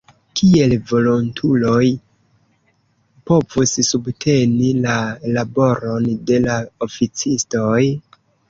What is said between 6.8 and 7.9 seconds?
oficistoj?